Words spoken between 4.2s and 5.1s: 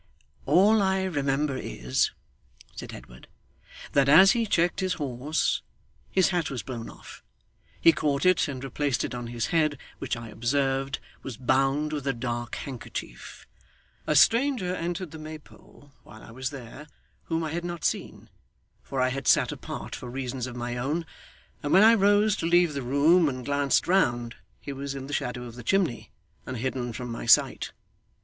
he checked his